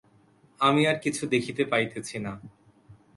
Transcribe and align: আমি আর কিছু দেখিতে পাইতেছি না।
আমি 0.61 0.81
আর 0.87 0.97
কিছু 0.99 1.23
দেখিতে 1.27 1.63
পাইতেছি 1.65 2.17
না। 2.19 2.33